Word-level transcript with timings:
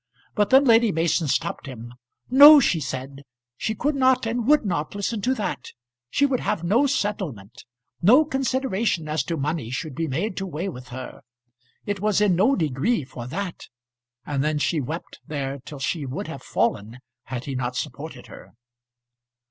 But 0.33 0.49
then 0.49 0.65
Lady 0.65 0.91
Mason 0.91 1.27
stopped 1.27 1.67
him. 1.67 1.93
"No," 2.27 2.59
she 2.59 2.79
said, 2.79 3.21
"she 3.55 3.75
could 3.75 3.93
not, 3.93 4.25
and 4.25 4.47
would 4.47 4.65
not, 4.65 4.95
listen 4.95 5.21
to 5.21 5.35
that. 5.35 5.67
She 6.09 6.25
would 6.25 6.39
have 6.39 6.63
no 6.63 6.87
settlement. 6.87 7.65
No 8.01 8.25
consideration 8.25 9.07
as 9.07 9.21
to 9.25 9.37
money 9.37 9.69
should 9.69 9.93
be 9.93 10.07
made 10.07 10.35
to 10.37 10.47
weigh 10.47 10.69
with 10.69 10.87
her. 10.87 11.21
It 11.85 11.99
was 11.99 12.19
in 12.19 12.35
no 12.35 12.55
degree 12.55 13.03
for 13.03 13.27
that" 13.27 13.67
And 14.25 14.43
then 14.43 14.57
she 14.57 14.81
wept 14.81 15.19
there 15.27 15.59
till 15.59 15.77
she 15.77 16.07
would 16.07 16.25
have 16.27 16.41
fallen 16.41 16.97
had 17.25 17.45
he 17.45 17.53
not 17.53 17.75
supported 17.75 18.25
her. 18.25 18.53